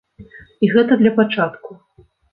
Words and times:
І 0.67 0.71
гэта 0.73 0.97
для 1.03 1.11
пачатку. 1.19 1.79